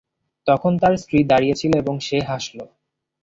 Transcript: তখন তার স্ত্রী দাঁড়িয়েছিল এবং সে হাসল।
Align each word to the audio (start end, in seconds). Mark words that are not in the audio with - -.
তখন 0.47 0.71
তার 0.81 0.93
স্ত্রী 0.97 1.19
দাঁড়িয়েছিল 1.23 1.71
এবং 1.81 1.95
সে 1.99 2.17
হাসল। 2.29 2.57